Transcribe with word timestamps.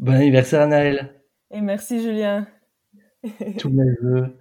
Bon 0.00 0.14
anniversaire 0.14 0.66
Naël. 0.66 1.10
Et 1.50 1.60
merci 1.60 2.00
Julien. 2.00 2.46
Tous 3.58 3.68
mes 3.68 3.94
voeux. 4.00 4.34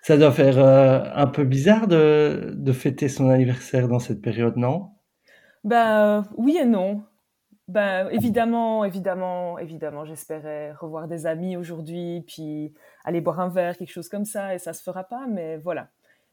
Ça 0.00 0.16
doit 0.16 0.32
faire 0.32 0.58
euh, 0.58 1.04
un 1.14 1.26
peu 1.26 1.44
bizarre 1.44 1.88
de, 1.88 2.54
de 2.56 2.72
fêter 2.72 3.10
son 3.10 3.28
anniversaire 3.28 3.86
dans 3.86 3.98
cette 3.98 4.22
période, 4.22 4.56
non? 4.56 4.88
Ben 5.62 6.26
oui 6.38 6.56
et 6.56 6.64
non. 6.64 7.02
Ben 7.68 8.08
évidemment, 8.12 8.82
évidemment, 8.86 9.58
évidemment, 9.58 10.06
j'espérais 10.06 10.72
revoir 10.72 11.06
des 11.06 11.26
amis 11.26 11.58
aujourd'hui, 11.58 12.24
puis 12.26 12.72
aller 13.04 13.20
boire 13.20 13.40
un 13.40 13.50
verre, 13.50 13.76
quelque 13.76 13.92
chose 13.92 14.08
comme 14.08 14.24
ça, 14.24 14.54
et 14.54 14.58
ça 14.58 14.72
se 14.72 14.82
fera 14.82 15.04
pas. 15.04 15.26
Mais 15.28 15.58
voilà, 15.58 15.88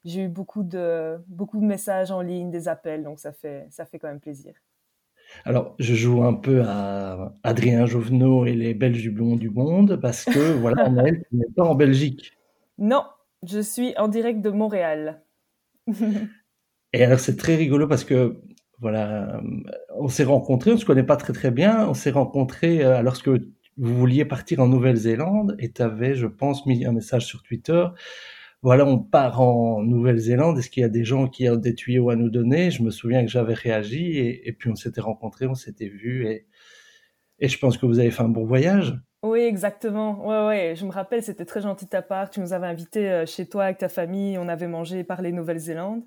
j'ai 0.06 0.22
eu 0.22 0.30
beaucoup 0.30 0.64
de 0.64 1.22
beaucoup 1.28 1.60
de 1.60 1.66
messages 1.66 2.10
en 2.10 2.22
ligne, 2.22 2.52
des 2.52 2.70
appels, 2.70 3.04
donc 3.04 3.20
ça 3.20 3.34
fait 3.34 3.68
ça 3.70 3.86
fait 3.86 4.00
quand 4.00 4.08
même 4.08 4.22
plaisir. 4.22 4.54
Alors, 5.44 5.76
je 5.80 5.94
joue 5.94 6.24
un 6.24 6.34
peu 6.34 6.62
à 6.64 7.34
Adrien 7.44 7.86
Jovenot 7.86 8.46
et 8.46 8.54
les 8.54 8.74
Belges 8.74 9.02
du 9.02 9.12
Blond 9.12 9.36
du 9.36 9.50
Monde 9.50 10.00
parce 10.02 10.26
que 10.26 10.54
voilà, 10.60 10.89
Naël, 10.89 11.24
tu 11.30 11.36
n'es 11.36 11.48
pas 11.56 11.64
en 11.64 11.76
Belgique. 11.76 12.34
Non, 12.78 13.04
je 13.43 13.60
suis 13.60 13.93
en 13.98 14.07
direct 14.07 14.42
de 14.42 14.50
Montréal. 14.50 15.24
et 16.93 17.04
alors, 17.04 17.20
c'est 17.20 17.36
très 17.36 17.56
rigolo 17.56 17.88
parce 17.88 18.04
que 18.04 18.42
voilà, 18.79 19.42
on 19.98 20.07
s'est 20.07 20.24
rencontrés, 20.24 20.71
on 20.71 20.78
se 20.78 20.86
connaît 20.86 21.04
pas 21.04 21.16
très 21.16 21.34
très 21.34 21.52
bien, 21.52 21.88
on 21.88 21.93
s'est 21.93 22.12
rencontrés 22.12 22.84
euh, 22.84 23.02
lorsque 23.02 23.29
vous 23.29 23.96
vouliez 23.96 24.26
partir 24.26 24.60
en 24.60 24.68
Nouvelle-Zélande 24.68 25.56
et 25.60 25.71
tu 25.71 25.82
avais, 25.82 26.15
je 26.15 26.28
pense, 26.28 26.65
mis 26.65 26.86
un 26.86 26.92
message 26.92 27.26
sur 27.26 27.43
Twitter. 27.43 27.86
Voilà, 28.65 28.83
on 28.83 28.97
part 28.97 29.42
en 29.42 29.83
Nouvelle-Zélande. 29.83 30.57
Est-ce 30.57 30.71
qu'il 30.71 30.82
y 30.82 30.86
a 30.86 30.89
des 30.89 31.04
gens 31.04 31.28
qui 31.28 31.47
ont 31.47 31.56
des 31.56 31.75
tuyaux 31.75 32.09
à 32.09 32.16
nous 32.16 32.31
donner? 32.31 32.72
Je 32.72 32.81
me 32.81 32.89
souviens 32.89 33.23
que 33.23 33.30
j'avais 33.30 33.53
réagi 33.53 34.17
et, 34.17 34.52
puis 34.53 34.72
on 34.72 34.75
s'était 34.75 35.02
rencontrés, 35.02 35.45
on 35.45 35.53
s'était 35.53 35.88
vus 35.88 36.25
et, 36.25 36.47
et 37.38 37.47
je 37.47 37.59
pense 37.59 37.78
que 37.78 37.86
vous 37.86 38.00
avez 38.00 38.09
fait 38.09 38.23
un 38.23 38.30
bon 38.30 38.44
voyage. 38.44 39.00
Oui, 39.22 39.42
exactement. 39.42 40.25
Ouais, 40.28 40.48
ouais. 40.48 40.75
Je 40.75 40.84
me 40.84 40.90
rappelle, 40.90 41.22
c'était 41.22 41.45
très 41.45 41.62
gentil 41.62 41.86
de 41.86 41.92
ta 41.92 42.02
part. 42.02 42.31
Tu 42.31 42.40
nous 42.40 42.53
avais 42.53 42.66
invités 42.66 43.08
euh, 43.08 43.28
chez 43.28 43.48
toi 43.48 43.66
avec 43.66 43.78
ta 43.78 43.88
famille. 43.88 44.36
On 44.40 44.48
avait 44.48 44.68
mangé 44.68 44.97
et 44.97 45.03
parlé 45.03 45.31
Nouvelle-Zélande. 45.31 46.02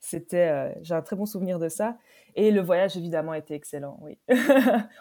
C'était, 0.00 0.48
euh, 0.48 0.72
j'ai 0.82 0.94
un 0.94 1.02
très 1.02 1.14
bon 1.14 1.26
souvenir 1.26 1.60
de 1.60 1.68
ça. 1.68 1.96
Et 2.34 2.50
le 2.50 2.60
voyage, 2.60 2.96
évidemment, 2.96 3.34
était 3.34 3.54
excellent, 3.54 4.00
oui. 4.02 4.18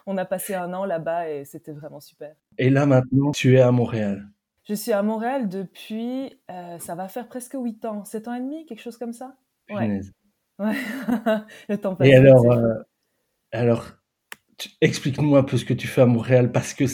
on 0.05 0.15
a 0.17 0.25
passé 0.25 0.53
un 0.53 0.71
an 0.75 0.85
là-bas 0.85 1.27
et 1.31 1.43
c'était 1.43 1.71
vraiment 1.71 2.01
super. 2.01 2.35
Et 2.59 2.69
là, 2.69 2.85
maintenant, 2.85 3.31
tu 3.31 3.55
es 3.55 3.61
à 3.61 3.71
Montréal. 3.71 4.29
Je 4.69 4.75
suis 4.75 4.91
à 4.91 5.01
Montréal 5.01 5.49
depuis, 5.49 6.39
euh, 6.51 6.77
ça 6.77 6.93
va 6.93 7.07
faire 7.07 7.27
presque 7.27 7.55
huit 7.59 7.83
ans, 7.85 8.05
sept 8.05 8.27
ans 8.27 8.35
et 8.35 8.39
demi, 8.39 8.67
quelque 8.67 8.81
chose 8.81 8.97
comme 8.97 9.13
ça. 9.13 9.35
Ouais. 9.71 9.99
ouais. 10.59 10.75
le 11.69 11.77
temps 11.77 11.95
passe. 11.95 12.07
Et 12.07 12.15
alors, 12.15 12.51
euh, 12.51 12.75
alors 13.51 13.87
explique-nous 14.81 15.35
un 15.35 15.43
peu 15.43 15.57
ce 15.57 15.65
que 15.65 15.73
tu 15.73 15.87
fais 15.87 16.01
à 16.01 16.05
Montréal 16.05 16.51
parce 16.51 16.75
que 16.75 16.85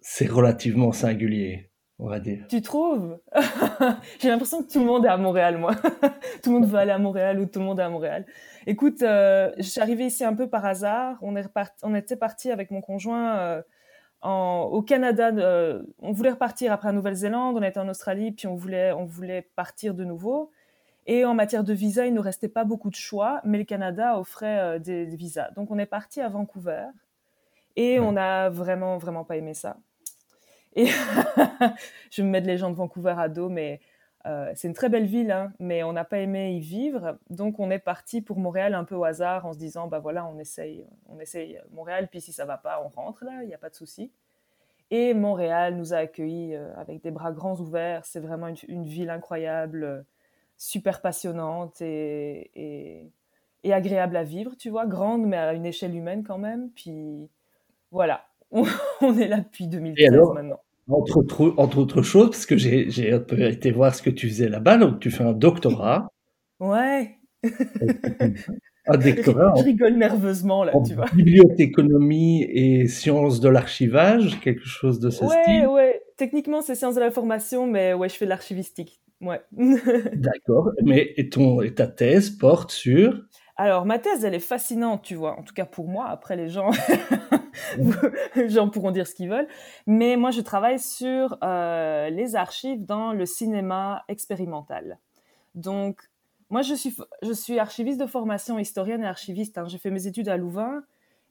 c'est 0.00 0.26
relativement 0.26 0.92
singulier 0.92 1.72
on 1.98 2.08
va 2.08 2.20
dire. 2.20 2.44
Tu 2.48 2.60
trouves? 2.60 3.18
J'ai 4.20 4.28
l'impression 4.28 4.62
que 4.62 4.70
tout 4.70 4.80
le 4.80 4.84
monde 4.84 5.06
est 5.06 5.08
à 5.08 5.16
Montréal, 5.16 5.56
moi. 5.56 5.74
tout 6.42 6.52
le 6.52 6.60
monde 6.60 6.66
veut 6.66 6.78
aller 6.78 6.90
à 6.90 6.98
Montréal 6.98 7.40
ou 7.40 7.46
tout 7.46 7.58
le 7.58 7.64
monde 7.64 7.80
est 7.80 7.84
à 7.84 7.88
Montréal. 7.88 8.26
Écoute, 8.66 9.02
euh, 9.02 9.50
je 9.56 9.62
suis 9.62 9.80
arrivée 9.80 10.04
ici 10.04 10.22
un 10.22 10.34
peu 10.34 10.48
par 10.48 10.64
hasard. 10.66 11.16
On, 11.22 11.36
est 11.36 11.48
on 11.82 11.94
était 11.94 12.16
parti 12.16 12.50
avec 12.50 12.70
mon 12.70 12.82
conjoint 12.82 13.62
en, 14.26 14.64
au 14.64 14.82
Canada. 14.82 15.30
Euh, 15.32 15.82
on 16.00 16.12
voulait 16.12 16.30
repartir 16.30 16.72
après 16.72 16.88
la 16.88 16.92
Nouvelle-Zélande. 16.92 17.56
On 17.56 17.62
était 17.62 17.78
en 17.80 17.88
Australie, 17.88 18.32
puis 18.32 18.46
on 18.46 18.56
voulait, 18.56 18.92
on 18.92 19.04
voulait 19.04 19.42
partir 19.54 19.94
de 19.94 20.04
nouveau. 20.04 20.50
Et 21.06 21.24
en 21.24 21.34
matière 21.34 21.62
de 21.62 21.72
visa, 21.72 22.06
il 22.06 22.14
nous 22.14 22.22
restait 22.22 22.48
pas 22.48 22.64
beaucoup 22.64 22.90
de 22.90 22.96
choix, 22.96 23.40
mais 23.44 23.58
le 23.58 23.64
Canada 23.64 24.18
offrait 24.18 24.58
euh, 24.58 24.78
des, 24.80 25.06
des, 25.06 25.16
visas. 25.16 25.50
Donc 25.52 25.70
on 25.70 25.78
est 25.78 25.86
parti 25.86 26.20
à 26.20 26.28
Vancouver. 26.28 26.86
Et 27.76 28.00
on 28.00 28.12
n'a 28.12 28.50
vraiment, 28.50 28.98
vraiment 28.98 29.22
pas 29.24 29.36
aimé 29.36 29.54
ça. 29.54 29.76
Et 30.74 30.86
je 32.10 32.22
me 32.22 32.28
mets 32.28 32.40
les 32.40 32.58
gens 32.58 32.70
de 32.70 32.74
Vancouver 32.74 33.14
à 33.16 33.28
dos, 33.28 33.48
mais 33.48 33.80
euh, 34.26 34.50
c'est 34.54 34.68
une 34.68 34.74
très 34.74 34.88
belle 34.88 35.06
ville, 35.06 35.30
hein, 35.30 35.52
mais 35.58 35.82
on 35.82 35.92
n'a 35.92 36.04
pas 36.04 36.18
aimé 36.18 36.52
y 36.52 36.60
vivre. 36.60 37.18
Donc 37.30 37.60
on 37.60 37.70
est 37.70 37.78
parti 37.78 38.20
pour 38.20 38.38
Montréal 38.38 38.74
un 38.74 38.84
peu 38.84 38.94
au 38.94 39.04
hasard 39.04 39.46
en 39.46 39.52
se 39.52 39.58
disant, 39.58 39.86
bah 39.86 40.00
voilà, 40.00 40.26
on 40.26 40.38
essaye, 40.38 40.84
on 41.08 41.20
essaye 41.20 41.60
Montréal, 41.70 42.08
puis 42.10 42.20
si 42.20 42.32
ça 42.32 42.44
va 42.44 42.56
pas, 42.58 42.82
on 42.84 42.88
rentre 42.88 43.24
là, 43.24 43.42
il 43.42 43.48
n'y 43.48 43.54
a 43.54 43.58
pas 43.58 43.70
de 43.70 43.74
souci. 43.74 44.12
Et 44.90 45.14
Montréal 45.14 45.76
nous 45.76 45.94
a 45.94 45.98
accueillis 45.98 46.54
euh, 46.54 46.74
avec 46.76 47.02
des 47.02 47.10
bras 47.10 47.32
grands 47.32 47.56
ouverts. 47.56 48.04
C'est 48.04 48.20
vraiment 48.20 48.48
une, 48.68 48.84
ville 48.84 49.10
incroyable, 49.10 50.04
super 50.56 51.00
passionnante 51.00 51.80
et, 51.80 52.50
et, 52.54 53.12
et, 53.64 53.72
agréable 53.72 54.16
à 54.16 54.22
vivre, 54.22 54.56
tu 54.56 54.70
vois, 54.70 54.86
grande, 54.86 55.26
mais 55.26 55.36
à 55.36 55.54
une 55.54 55.66
échelle 55.66 55.94
humaine 55.94 56.24
quand 56.24 56.38
même. 56.38 56.70
Puis 56.70 57.28
voilà, 57.90 58.26
on, 58.50 59.18
est 59.18 59.28
là 59.28 59.40
depuis 59.40 59.66
2013 59.66 60.12
maintenant. 60.34 60.60
Entre, 60.88 61.54
entre 61.56 61.78
autres 61.78 62.02
choses, 62.02 62.30
parce 62.30 62.46
que 62.46 62.56
j'ai 62.56 63.12
été 63.48 63.72
voir 63.72 63.94
ce 63.94 64.02
que 64.02 64.10
tu 64.10 64.28
faisais 64.28 64.48
là-bas, 64.48 64.76
donc 64.76 65.00
tu 65.00 65.10
fais 65.10 65.24
un 65.24 65.32
doctorat. 65.32 66.08
Ouais. 66.60 67.16
un 68.86 68.96
doctorat. 68.96 69.54
Je, 69.58 69.64
rigole 69.64 69.94
nerveusement 69.94 70.62
là, 70.62 70.72
tu 70.86 70.94
vois. 70.94 71.06
Bibliothéconomie 71.12 72.44
et 72.44 72.86
sciences 72.86 73.40
de 73.40 73.48
l'archivage, 73.48 74.38
quelque 74.40 74.64
chose 74.64 75.00
de 75.00 75.10
ce 75.10 75.24
ouais, 75.24 75.42
style. 75.42 75.66
Ouais, 75.66 76.02
techniquement 76.16 76.62
c'est 76.62 76.76
sciences 76.76 76.94
de 76.94 77.00
l'information, 77.00 77.66
mais 77.66 77.92
ouais, 77.92 78.08
je 78.08 78.14
fais 78.14 78.24
de 78.24 78.30
l'archivistique. 78.30 79.00
Ouais. 79.20 79.40
D'accord. 80.14 80.70
Mais 80.84 81.14
et, 81.16 81.28
ton, 81.28 81.62
et 81.62 81.74
ta 81.74 81.86
thèse 81.88 82.30
porte 82.30 82.70
sur 82.70 83.24
alors, 83.58 83.86
ma 83.86 83.98
thèse, 83.98 84.24
elle 84.24 84.34
est 84.34 84.38
fascinante, 84.38 85.02
tu 85.02 85.14
vois. 85.14 85.38
En 85.38 85.42
tout 85.42 85.54
cas 85.54 85.64
pour 85.64 85.88
moi. 85.88 86.08
Après, 86.08 86.36
les 86.36 86.48
gens, 86.48 86.70
les 88.36 88.50
gens 88.50 88.68
pourront 88.68 88.90
dire 88.90 89.06
ce 89.06 89.14
qu'ils 89.14 89.30
veulent. 89.30 89.48
Mais 89.86 90.16
moi, 90.16 90.30
je 90.30 90.42
travaille 90.42 90.78
sur 90.78 91.38
euh, 91.42 92.10
les 92.10 92.36
archives 92.36 92.84
dans 92.84 93.12
le 93.12 93.24
cinéma 93.24 94.04
expérimental. 94.08 94.98
Donc, 95.54 96.10
moi, 96.50 96.60
je 96.60 96.74
suis, 96.74 96.94
je 97.22 97.32
suis 97.32 97.58
archiviste 97.58 97.98
de 97.98 98.06
formation, 98.06 98.58
historienne 98.58 99.02
et 99.02 99.06
archiviste. 99.06 99.56
Hein. 99.56 99.66
J'ai 99.68 99.78
fait 99.78 99.90
mes 99.90 100.06
études 100.06 100.28
à 100.28 100.36
Louvain 100.36 100.84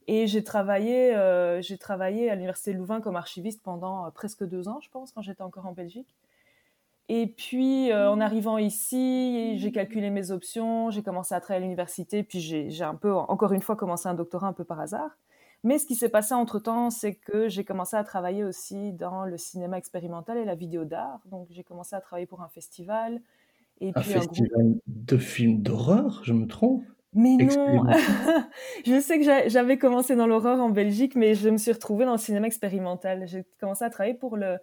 et 0.08 0.26
j'ai 0.26 0.42
travaillé, 0.42 1.14
euh, 1.14 1.62
j'ai 1.62 1.78
travaillé 1.78 2.28
à 2.28 2.34
l'université 2.34 2.72
de 2.72 2.78
Louvain 2.78 3.00
comme 3.00 3.16
archiviste 3.16 3.62
pendant 3.62 4.06
euh, 4.06 4.10
presque 4.10 4.44
deux 4.44 4.68
ans, 4.68 4.80
je 4.82 4.90
pense, 4.90 5.12
quand 5.12 5.22
j'étais 5.22 5.42
encore 5.42 5.66
en 5.66 5.72
Belgique. 5.72 6.14
Et 7.08 7.28
puis, 7.28 7.92
euh, 7.92 8.10
en 8.10 8.20
arrivant 8.20 8.58
ici, 8.58 9.56
j'ai 9.58 9.70
calculé 9.70 10.10
mes 10.10 10.32
options, 10.32 10.90
j'ai 10.90 11.02
commencé 11.02 11.34
à 11.34 11.40
travailler 11.40 11.62
à 11.62 11.66
l'université, 11.66 12.24
puis 12.24 12.40
j'ai 12.40 12.82
un 12.82 12.96
peu, 12.96 13.12
encore 13.14 13.52
une 13.52 13.62
fois, 13.62 13.76
commencé 13.76 14.08
un 14.08 14.14
doctorat 14.14 14.48
un 14.48 14.52
peu 14.52 14.64
par 14.64 14.80
hasard. 14.80 15.16
Mais 15.62 15.78
ce 15.78 15.86
qui 15.86 15.94
s'est 15.94 16.08
passé 16.08 16.34
entre-temps, 16.34 16.90
c'est 16.90 17.14
que 17.14 17.48
j'ai 17.48 17.64
commencé 17.64 17.96
à 17.96 18.04
travailler 18.04 18.44
aussi 18.44 18.92
dans 18.92 19.24
le 19.24 19.36
cinéma 19.36 19.78
expérimental 19.78 20.36
et 20.36 20.44
la 20.44 20.54
vidéo 20.54 20.84
d'art. 20.84 21.20
Donc, 21.30 21.46
j'ai 21.50 21.64
commencé 21.64 21.94
à 21.94 22.00
travailler 22.00 22.26
pour 22.26 22.42
un 22.42 22.48
festival. 22.48 23.20
Et 23.80 23.92
un 23.94 24.02
festival 24.02 24.74
de 24.86 25.16
films 25.16 25.62
d'horreur, 25.62 26.22
je 26.24 26.32
me 26.32 26.46
trompe? 26.46 26.84
Mais 27.12 27.36
non, 27.36 27.84
je 28.86 29.00
sais 29.00 29.18
que 29.18 29.48
j'avais 29.48 29.78
commencé 29.78 30.16
dans 30.16 30.26
l'horreur 30.26 30.60
en 30.60 30.68
Belgique, 30.68 31.14
mais 31.14 31.34
je 31.34 31.48
me 31.48 31.56
suis 31.56 31.72
retrouvée 31.72 32.04
dans 32.04 32.12
le 32.12 32.18
cinéma 32.18 32.46
expérimental. 32.46 33.26
J'ai 33.26 33.46
commencé 33.58 33.84
à 33.84 33.90
travailler 33.90 34.14
pour 34.14 34.36
le 34.36 34.58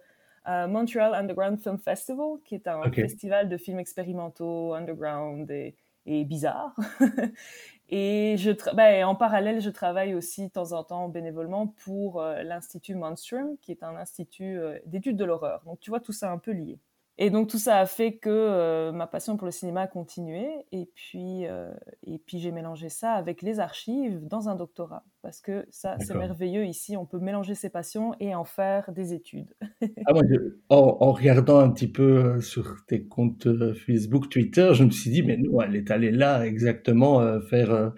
Montreal 0.46 1.14
Underground 1.14 1.60
Film 1.60 1.78
Festival, 1.78 2.38
qui 2.44 2.54
est 2.54 2.68
un 2.68 2.90
festival 2.92 3.48
de 3.48 3.56
films 3.56 3.78
expérimentaux, 3.78 4.74
underground 4.74 5.50
et, 5.50 5.74
et 6.06 6.24
bizarres. 6.24 6.74
et 7.88 8.36
je 8.38 8.50
ben, 8.74 9.04
en 9.04 9.14
parallèle, 9.14 9.60
je 9.60 9.70
travaille 9.70 10.14
aussi 10.14 10.46
de 10.46 10.52
temps 10.52 10.72
en 10.72 10.84
temps 10.84 11.08
bénévolement 11.08 11.68
pour 11.84 12.20
euh, 12.20 12.42
l'Institut 12.42 12.94
Monstrum, 12.94 13.56
qui 13.60 13.72
est 13.72 13.82
un 13.82 13.96
institut 13.96 14.58
euh, 14.58 14.78
d'études 14.86 15.16
de 15.16 15.24
l'horreur. 15.24 15.62
Donc 15.64 15.80
tu 15.80 15.90
vois, 15.90 16.00
tout 16.00 16.12
ça 16.12 16.30
un 16.30 16.38
peu 16.38 16.52
lié. 16.52 16.78
Et 17.16 17.30
donc 17.30 17.48
tout 17.48 17.58
ça 17.58 17.78
a 17.78 17.86
fait 17.86 18.16
que 18.16 18.28
euh, 18.28 18.90
ma 18.90 19.06
passion 19.06 19.36
pour 19.36 19.44
le 19.44 19.52
cinéma 19.52 19.82
a 19.82 19.86
continué 19.86 20.48
et 20.72 20.90
puis 20.96 21.46
euh, 21.46 21.72
et 22.04 22.18
puis 22.18 22.40
j'ai 22.40 22.50
mélangé 22.50 22.88
ça 22.88 23.12
avec 23.12 23.40
les 23.40 23.60
archives 23.60 24.20
dans 24.26 24.48
un 24.48 24.56
doctorat 24.56 25.04
parce 25.22 25.40
que 25.40 25.64
ça 25.70 25.96
c'est 26.00 26.14
merveilleux 26.14 26.66
ici 26.66 26.96
on 26.96 27.06
peut 27.06 27.20
mélanger 27.20 27.54
ses 27.54 27.70
passions 27.70 28.14
et 28.18 28.34
en 28.34 28.44
faire 28.44 28.90
des 28.90 29.12
études. 29.12 29.54
ah, 30.06 30.12
moi, 30.12 30.22
en, 30.70 31.12
regardant 31.12 31.60
un 31.60 31.70
petit 31.70 31.86
peu 31.86 32.02
euh, 32.02 32.40
sur 32.40 32.84
tes 32.88 33.04
comptes 33.04 33.46
Facebook, 33.74 34.28
Twitter, 34.28 34.70
je 34.72 34.82
me 34.82 34.90
suis 34.90 35.10
dit 35.10 35.22
mais 35.22 35.36
non 35.36 35.60
elle 35.60 35.76
est 35.76 35.92
allée 35.92 36.10
là 36.10 36.44
exactement 36.44 37.40
faire 37.42 37.92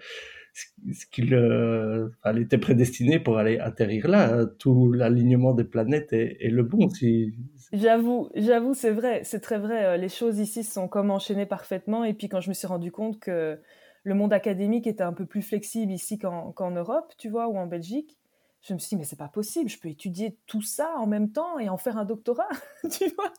ce 0.53 1.05
qu'il 1.11 1.33
elle 1.33 2.37
était 2.37 2.59
prédestinée 2.59 3.19
pour 3.19 3.39
aller 3.39 3.57
atterrir 3.57 4.07
là. 4.07 4.45
Tout 4.45 4.91
l'alignement 4.91 5.55
des 5.55 5.63
planètes 5.63 6.13
est, 6.13 6.37
est 6.39 6.51
le 6.51 6.61
bon 6.61 6.87
si 6.89 7.33
J'avoue, 7.73 8.29
j'avoue, 8.33 8.73
c'est 8.73 8.91
vrai, 8.91 9.23
c'est 9.23 9.41
très 9.41 9.59
vrai. 9.59 9.85
Euh, 9.85 9.97
les 9.97 10.09
choses 10.09 10.39
ici 10.39 10.63
sont 10.63 10.87
comme 10.87 11.11
enchaînées 11.11 11.45
parfaitement. 11.45 12.03
Et 12.03 12.13
puis 12.13 12.29
quand 12.29 12.39
je 12.39 12.49
me 12.49 12.53
suis 12.53 12.67
rendu 12.67 12.91
compte 12.91 13.19
que 13.19 13.59
le 14.03 14.13
monde 14.13 14.31
académique 14.31 14.87
était 14.87 15.03
un 15.03 15.13
peu 15.13 15.25
plus 15.25 15.41
flexible 15.41 15.91
ici 15.91 16.17
qu'en 16.17 16.71
Europe, 16.71 17.13
tu 17.17 17.29
vois, 17.29 17.49
ou 17.49 17.57
en 17.57 17.67
Belgique, 17.67 18.17
je 18.61 18.73
me 18.73 18.79
suis 18.79 18.89
dit 18.89 18.95
mais 18.95 19.03
c'est 19.03 19.17
pas 19.17 19.27
possible. 19.27 19.69
Je 19.69 19.79
peux 19.79 19.89
étudier 19.89 20.37
tout 20.47 20.61
ça 20.61 20.93
en 20.97 21.07
même 21.07 21.31
temps 21.31 21.59
et 21.59 21.67
en 21.67 21.77
faire 21.77 21.97
un 21.97 22.05
doctorat, 22.05 22.47
tu 22.91 23.09
vois. 23.09 23.33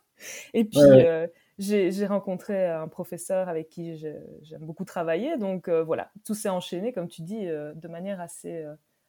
Et 0.53 0.65
puis 0.65 0.81
euh, 0.81 1.27
j'ai 1.59 2.07
rencontré 2.07 2.67
un 2.67 2.89
professeur 2.89 3.49
avec 3.49 3.69
qui 3.71 3.97
j'aime 3.97 4.67
beaucoup 4.67 4.85
travailler. 4.85 5.39
Donc 5.39 5.69
euh, 5.69 5.83
voilà, 5.83 6.11
tout 6.27 6.35
s'est 6.35 6.51
enchaîné, 6.51 6.93
comme 6.93 7.09
tu 7.09 7.23
dis, 7.23 7.47
de 7.47 7.89
manière 7.89 8.21
assez 8.21 8.63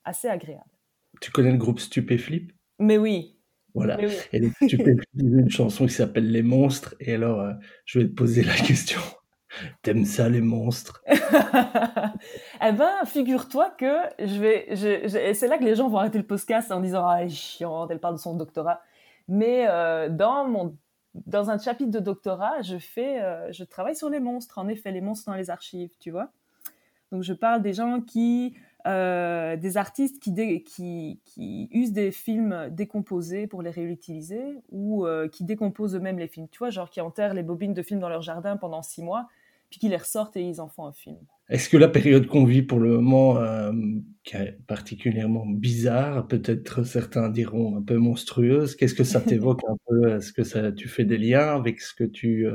assez 0.06 0.30
agréable. 0.30 0.70
Tu 1.20 1.32
connais 1.32 1.52
le 1.52 1.58
groupe 1.58 1.80
Stupéflip? 1.80 2.54
Mais 2.80 2.98
oui. 2.98 3.39
Voilà. 3.74 3.98
Oui. 4.00 4.08
Et 4.34 4.40
donc, 4.40 4.52
tu 4.68 4.78
peux 4.78 4.92
utiliser 4.92 5.42
une 5.42 5.50
chanson 5.50 5.86
qui 5.86 5.94
s'appelle 5.94 6.30
Les 6.32 6.42
Monstres. 6.44 6.96
Et 7.00 7.14
alors, 7.14 7.40
euh, 7.42 7.54
je 7.86 8.00
vais 8.00 8.06
te 8.08 8.14
poser 8.14 8.44
la 8.44 8.54
question. 8.56 9.00
T'aimes 9.82 10.06
ça, 10.06 10.30
les 10.30 10.42
monstres? 10.42 11.04
Eh 12.62 12.72
ben, 12.72 12.92
figure-toi 13.06 13.72
que 13.78 13.94
je 14.20 14.40
vais. 14.40 14.66
Je, 14.72 15.08
je- 15.08 15.18
et 15.18 15.34
c'est 15.34 15.48
là 15.48 15.58
que 15.58 15.64
les 15.64 15.76
gens 15.76 15.90
vont 15.90 15.98
arrêter 15.98 16.18
le 16.18 16.26
podcast 16.26 16.72
en 16.72 16.82
disant 16.82 17.08
Ah, 17.08 17.22
elle 17.22 17.28
est 17.28 17.30
chiante, 17.30 17.90
elle 17.92 18.00
parle 18.00 18.16
de 18.16 18.20
son 18.20 18.36
doctorat. 18.36 18.82
Mais 19.28 19.66
euh, 19.70 20.10
dans, 20.10 20.46
mon, 20.48 20.76
dans 21.26 21.50
un 21.50 21.58
chapitre 21.58 21.92
de 21.92 22.00
doctorat, 22.00 22.62
je, 22.62 22.78
fais, 22.78 23.22
euh, 23.22 23.52
je 23.52 23.64
travaille 23.64 23.96
sur 23.96 24.10
les 24.10 24.20
monstres. 24.20 24.58
En 24.58 24.68
effet, 24.68 24.92
les 24.92 25.02
monstres 25.02 25.30
dans 25.32 25.38
les 25.38 25.50
archives, 25.50 25.92
tu 26.00 26.12
vois. 26.12 26.30
Donc, 27.12 27.24
je 27.24 27.34
parle 27.34 27.62
des 27.62 27.74
gens 27.74 28.02
qui. 28.02 28.56
Euh, 28.88 29.58
des 29.58 29.78
artistes 29.78 30.22
qui, 30.22 30.32
dé- 30.32 30.64
qui, 30.64 31.20
qui 31.26 31.68
usent 31.72 31.92
des 31.92 32.12
films 32.12 32.70
décomposés 32.72 33.48
pour 33.48 33.62
les 33.62 33.72
réutiliser 33.72 34.44
ou 34.70 35.06
euh, 35.06 35.28
qui 35.28 35.44
décomposent 35.44 35.96
eux-mêmes 35.96 36.20
les 36.20 36.28
films. 36.28 36.48
Tu 36.50 36.60
vois, 36.60 36.70
genre 36.70 36.90
qui 36.90 37.02
enterrent 37.02 37.34
les 37.34 37.44
bobines 37.44 37.74
de 37.74 37.82
films 37.84 38.00
dans 38.00 38.10
leur 38.10 38.22
jardin 38.22 38.58
pendant 38.58 38.82
six 38.82 39.04
mois, 39.04 39.28
puis 39.70 39.80
qui 39.80 39.90
les 39.90 39.98
ressortent 39.98 40.38
et 40.38 40.42
ils 40.42 40.62
en 40.62 40.70
font 40.70 40.86
un 40.86 40.94
film. 40.94 41.18
Est-ce 41.50 41.68
que 41.68 41.78
la 41.78 41.88
période 41.88 42.28
qu'on 42.28 42.46
vit 42.46 42.62
pour 42.62 42.80
le 42.80 42.90
moment, 42.90 43.38
euh, 43.38 43.72
qui 44.24 44.38
est 44.38 44.58
particulièrement 44.68 45.46
bizarre, 45.46 46.28
peut-être 46.28 46.84
certains 46.84 47.30
diront 47.30 47.78
un 47.78 47.82
peu 47.82 47.98
monstrueuse, 47.98 48.76
qu'est-ce 48.76 48.94
que 48.96 49.04
ça 49.04 49.20
t'évoque 49.22 49.64
un 49.68 49.76
peu? 49.88 50.16
Est-ce 50.16 50.32
que 50.32 50.44
ça, 50.44 50.72
tu 50.72 50.88
fais 50.88 51.06
des 51.06 51.18
liens 51.18 51.56
avec 51.56 51.82
ce 51.82 51.94
que 51.94 52.04
tu, 52.04 52.48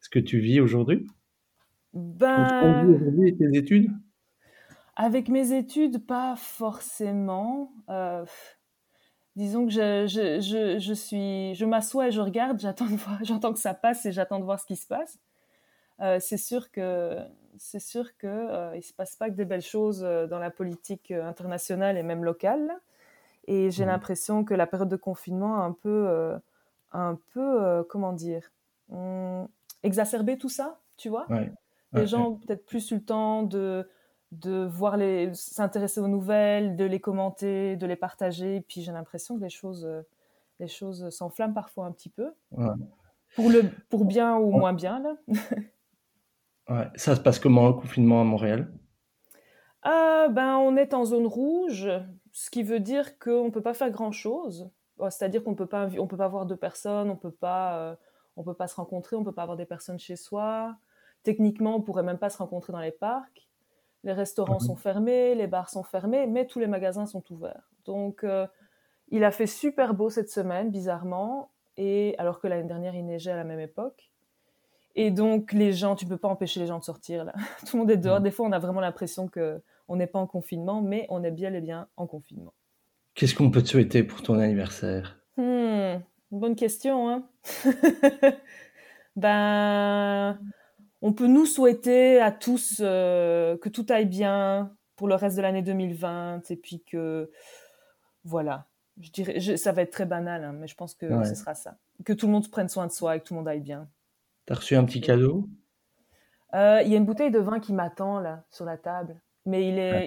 ce 0.00 0.08
que 0.10 0.18
tu 0.18 0.38
vis 0.38 0.60
aujourd'hui? 0.60 1.06
Ben, 1.94 2.44
aujourd'hui 2.62 3.28
et 3.30 3.36
tes 3.36 3.56
études? 3.56 3.90
Avec 4.96 5.28
mes 5.28 5.52
études, 5.52 6.04
pas 6.06 6.36
forcément. 6.36 7.72
Euh, 7.90 8.24
disons 9.34 9.66
que 9.66 9.72
je, 9.72 10.06
je, 10.06 10.40
je, 10.40 10.78
je 10.78 10.92
suis, 10.94 11.54
je 11.54 11.64
m'assois 11.64 12.08
et 12.08 12.12
je 12.12 12.20
regarde, 12.20 12.58
j'attends 12.60 12.86
de 12.86 12.96
voir, 12.96 13.18
j'entends 13.24 13.52
que 13.52 13.58
ça 13.58 13.74
passe 13.74 14.06
et 14.06 14.12
j'attends 14.12 14.38
de 14.38 14.44
voir 14.44 14.60
ce 14.60 14.66
qui 14.66 14.76
se 14.76 14.86
passe. 14.86 15.18
Euh, 16.00 16.18
c'est 16.20 16.38
sûr 16.38 16.70
que 16.72 17.18
c'est 17.58 17.80
sûr 17.80 18.16
que 18.18 18.26
euh, 18.28 18.76
il 18.76 18.82
se 18.82 18.94
passe 18.94 19.16
pas 19.16 19.30
que 19.30 19.36
des 19.36 19.46
belles 19.46 19.62
choses 19.62 20.00
dans 20.02 20.38
la 20.40 20.50
politique 20.50 21.10
internationale 21.12 21.98
et 21.98 22.02
même 22.04 22.24
locale. 22.24 22.80
Et 23.46 23.70
j'ai 23.70 23.84
Mhm. 23.84 23.86
l'impression 23.86 24.44
que 24.44 24.54
la 24.54 24.66
période 24.66 24.88
de 24.88 24.96
confinement 24.96 25.56
a 25.62 25.64
un 25.64 25.72
peu, 25.72 26.08
euh, 26.08 26.38
un 26.92 27.18
peu, 27.34 27.84
comment 27.90 28.12
dire, 28.12 28.50
hum, 28.90 29.48
exacerbé 29.84 30.38
tout 30.38 30.48
ça, 30.50 30.80
tu 30.96 31.08
vois? 31.10 31.28
Ouais, 31.28 31.52
Les 31.92 32.06
ouais, 32.06 32.08
gens 32.08 32.28
ont 32.30 32.36
peut-être 32.38 32.66
plus 32.66 32.90
eu 32.92 32.96
le 32.96 33.04
temps 33.04 33.42
de, 33.42 33.88
de 34.32 34.64
voir 34.64 34.96
les, 34.96 35.32
s'intéresser 35.34 36.00
aux 36.00 36.08
nouvelles, 36.08 36.76
de 36.76 36.84
les 36.84 37.00
commenter, 37.00 37.76
de 37.76 37.86
les 37.86 37.96
partager. 37.96 38.60
Puis 38.62 38.82
j'ai 38.82 38.92
l'impression 38.92 39.36
que 39.36 39.42
les 39.42 39.50
choses, 39.50 39.86
euh, 39.86 40.02
les 40.60 40.68
choses 40.68 41.10
s'enflamment 41.10 41.54
parfois 41.54 41.86
un 41.86 41.92
petit 41.92 42.08
peu. 42.08 42.32
ouais, 42.52 42.66
Pour 43.34 43.50
le, 43.50 43.62
pour 43.88 44.04
bien 44.04 44.36
ou 44.36 44.50
moins 44.50 44.72
bien, 44.72 45.00
là. 45.00 45.16
Ouais. 46.68 46.88
Ça 46.96 47.14
se 47.14 47.20
passe 47.20 47.38
comment 47.38 47.68
le 47.68 47.74
confinement 47.74 48.20
à 48.20 48.24
Montréal? 48.24 48.72
Ah, 49.82 50.26
ben, 50.30 50.56
on 50.56 50.76
est 50.76 50.94
en 50.94 51.04
zone 51.04 51.26
rouge, 51.26 51.88
ce 52.32 52.50
qui 52.50 52.64
veut 52.64 52.80
dire 52.80 53.20
qu'on 53.20 53.44
ne 53.44 53.50
peut 53.50 53.62
pas 53.62 53.74
faire 53.74 53.90
grand-chose. 53.90 54.68
Bon, 54.96 55.08
C'est-à-dire 55.08 55.44
qu'on 55.44 55.52
ne 55.52 55.56
peut 55.56 55.66
pas, 55.66 55.88
on 55.98 56.08
peut 56.08 56.16
pas 56.16 56.26
voir 56.26 56.44
deux 56.44 56.56
personnes, 56.56 57.08
on 57.08 57.16
peut 57.16 57.30
pas, 57.30 57.78
euh, 57.78 57.96
on 58.36 58.42
peut 58.42 58.54
pas 58.54 58.66
se 58.66 58.74
rencontrer, 58.74 59.14
on 59.14 59.22
peut 59.22 59.32
pas 59.32 59.42
avoir 59.42 59.56
des 59.56 59.64
personnes 59.64 59.98
chez 60.00 60.16
soi. 60.16 60.76
Techniquement, 61.22 61.76
on 61.76 61.82
pourrait 61.82 62.02
même 62.02 62.18
pas 62.18 62.30
se 62.30 62.38
rencontrer 62.38 62.72
dans 62.72 62.80
les 62.80 62.90
parcs. 62.90 63.48
Les 64.06 64.12
restaurants 64.12 64.54
Mhm. 64.60 64.66
sont 64.66 64.76
fermés, 64.76 65.34
les 65.34 65.46
bars 65.48 65.68
sont 65.68 65.82
fermés, 65.82 66.26
mais 66.26 66.46
tous 66.46 66.58
les 66.60 66.66
magasins 66.68 67.04
sont 67.06 67.24
ouverts. 67.32 67.68
Donc, 67.84 68.24
euh, 68.24 68.46
il 69.10 69.24
a 69.24 69.30
fait 69.32 69.46
super 69.48 69.94
beau 69.94 70.08
cette 70.10 70.30
semaine, 70.30 70.70
bizarrement, 70.70 71.50
et 71.76 72.14
alors 72.18 72.40
que 72.40 72.46
l'année 72.46 72.66
dernière, 72.68 72.94
il 72.94 73.04
neigeait 73.04 73.32
à 73.32 73.36
la 73.36 73.44
même 73.44 73.60
époque. 73.60 74.10
Et 74.94 75.10
donc, 75.10 75.52
les 75.52 75.72
gens, 75.72 75.94
tu 75.96 76.06
peux 76.06 76.16
pas 76.16 76.28
empêcher 76.28 76.60
les 76.60 76.66
gens 76.68 76.78
de 76.78 76.84
sortir, 76.84 77.24
là. 77.24 77.32
Tout 77.68 77.76
le 77.76 77.80
monde 77.80 77.90
est 77.90 77.96
dehors. 77.98 78.18
Mhm. 78.18 78.22
Des 78.24 78.30
fois, 78.30 78.46
on 78.46 78.52
a 78.52 78.58
vraiment 78.58 78.80
l'impression 78.80 79.28
que 79.28 79.60
on 79.88 79.96
n'est 79.96 80.06
pas 80.06 80.18
en 80.20 80.26
confinement, 80.26 80.80
mais 80.82 81.06
on 81.10 81.22
est 81.22 81.30
bien 81.30 81.52
et 81.52 81.60
bien 81.60 81.88
en 81.96 82.06
confinement. 82.06 82.54
Qu'est-ce 83.14 83.34
qu'on 83.34 83.50
peut 83.50 83.62
te 83.62 83.68
souhaiter 83.68 84.02
pour 84.04 84.22
ton 84.22 84.38
anniversaire? 84.38 85.18
Hmm, 85.36 85.96
bonne 86.30 86.54
question, 86.56 87.08
hein. 87.10 87.28
Ben, 89.16 90.38
on 91.02 91.12
peut 91.12 91.26
nous 91.26 91.46
souhaiter 91.46 92.20
à 92.20 92.32
tous 92.32 92.78
euh, 92.80 93.56
que 93.58 93.68
tout 93.68 93.86
aille 93.90 94.06
bien 94.06 94.74
pour 94.96 95.08
le 95.08 95.14
reste 95.14 95.36
de 95.36 95.42
l'année 95.42 95.62
2020 95.62 96.50
et 96.50 96.56
puis 96.56 96.82
que, 96.82 97.30
voilà, 98.24 98.66
je 99.00 99.10
dirais, 99.10 99.40
je- 99.40 99.56
ça 99.56 99.72
va 99.72 99.82
être 99.82 99.92
très 99.92 100.06
banal, 100.06 100.44
hein, 100.44 100.52
mais 100.52 100.66
je 100.66 100.74
pense 100.74 100.94
que 100.94 101.06
Ouais. 101.06 101.24
ce 101.26 101.34
sera 101.34 101.54
ça. 101.54 101.76
Que 102.04 102.12
tout 102.12 102.26
le 102.26 102.32
monde 102.32 102.48
prenne 102.50 102.68
soin 102.68 102.86
de 102.86 102.92
soi 102.92 103.16
et 103.16 103.20
que 103.20 103.24
tout 103.26 103.34
le 103.34 103.38
monde 103.40 103.48
aille 103.48 103.60
bien. 103.60 103.88
T'as 104.46 104.54
reçu 104.54 104.74
un 104.76 104.84
petit 104.84 105.00
cadeau? 105.00 105.48
Euh, 106.54 106.80
Il 106.84 106.90
y 106.90 106.94
a 106.94 106.98
une 106.98 107.04
bouteille 107.04 107.30
de 107.30 107.38
vin 107.40 107.60
qui 107.60 107.72
m'attend 107.74 108.20
là 108.20 108.44
sur 108.50 108.64
la 108.64 108.76
table, 108.78 109.20
mais 109.44 109.68
il 109.68 109.78
est 109.78 110.04
Et 110.04 110.06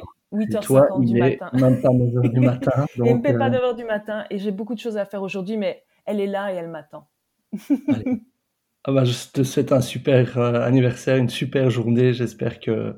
toi, 0.61 0.87
8h50 0.87 1.01
du 1.05 1.11
il 1.11 1.17
est 1.17 1.37
matin. 1.39 1.49
même 1.53 1.81
pas 1.81 1.89
9h 1.89 2.29
du 2.33 2.39
matin. 2.39 2.85
Il 2.95 3.03
me 3.03 3.09
Donc, 3.13 3.23
paie 3.23 3.37
pas 3.37 3.47
euh, 3.47 3.73
9h 3.73 3.75
du 3.75 3.83
matin 3.83 4.25
et 4.29 4.37
j'ai 4.39 4.51
beaucoup 4.51 4.73
de 4.73 4.79
choses 4.79 4.97
à 4.97 5.05
faire 5.05 5.21
aujourd'hui, 5.21 5.57
mais 5.57 5.83
elle 6.05 6.19
est 6.19 6.27
là 6.27 6.51
et 6.53 6.55
elle 6.55 6.69
m'attend. 6.69 7.07
Ah 8.85 8.91
bah, 8.91 9.03
je 9.03 9.13
te 9.31 9.43
souhaite 9.43 9.71
un 9.71 9.81
super 9.81 10.37
euh, 10.37 10.61
anniversaire, 10.61 11.17
une 11.17 11.29
super 11.29 11.69
journée. 11.69 12.13
J'espère 12.13 12.59
que, 12.59 12.95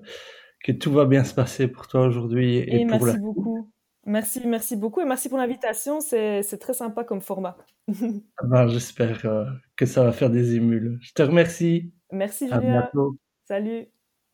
que 0.63 0.71
tout 0.71 0.91
va 0.91 1.05
bien 1.05 1.23
se 1.23 1.33
passer 1.33 1.67
pour 1.67 1.87
toi 1.87 2.05
aujourd'hui 2.05 2.57
et, 2.57 2.81
Et 2.81 2.85
pour 2.85 3.05
la 3.05 3.13
merci 3.13 3.19
beaucoup. 3.19 3.71
Merci, 4.05 4.41
merci 4.47 4.75
beaucoup 4.75 5.01
et 5.01 5.05
merci 5.05 5.29
pour 5.29 5.37
l'invitation. 5.37 6.01
C'est 6.01 6.57
très 6.59 6.73
sympa 6.73 7.03
comme 7.03 7.21
format. 7.21 7.57
Ah 8.37 8.45
bah, 8.45 8.67
J'espère 8.67 9.25
euh, 9.25 9.45
que 9.75 9.85
ça 9.85 10.03
va 10.03 10.11
faire 10.11 10.29
des 10.29 10.55
émules. 10.55 10.97
Je 11.01 11.13
te 11.13 11.21
remercie. 11.21 11.91
Merci 12.11 12.45
À 12.51 12.59
Julien. 12.59 12.81
bientôt. 12.81 13.17
Salut. 13.47 13.87